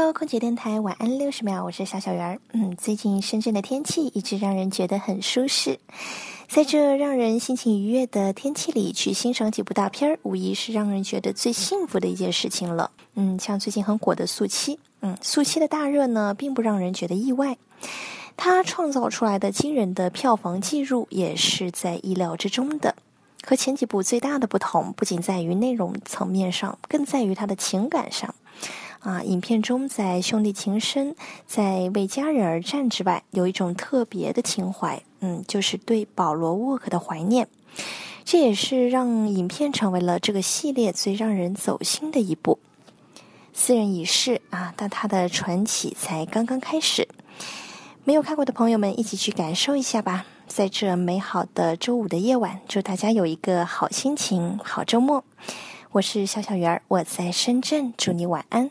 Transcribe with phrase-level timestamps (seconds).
[0.00, 2.40] Hello，空姐电台晚安六十秒，我是小小圆儿。
[2.54, 5.78] 嗯，最近深圳的天气一直让人觉得很舒适，
[6.48, 12.90] 在这让人心情愉悦的天气里去欣赏几部大片儿，无疑是让人觉得最幸福的一件事情了。
[13.14, 17.58] 嗯，像最近很火的《速七》，嗯，《速七》的大热呢，并不让人觉得意外，
[18.38, 22.96] 它创造出来的惊人的票房记录也是在意料之中的。
[23.44, 28.34] 和前几部最大的不同，不仅在于内容层面上，更在于它的情感上。
[29.00, 31.16] 啊，影片中在兄弟情深、
[31.46, 37.48] 在为家人而战之外，有一种特别的情怀，嗯，就是对保罗沃克的怀念。
[38.24, 42.58] 这也是让影片成为了这个系列最让人走心的一部。
[43.52, 47.08] 私人已逝啊，但他的传奇才刚刚开始。
[48.04, 50.26] 没有看过的朋友们，一起去感受一下吧。
[50.46, 55.24] 在这美好的周五的夜晚，祝大家有一个好心情、好周末。
[55.92, 58.70] 我是小小圆儿，我在深圳，祝你晚安。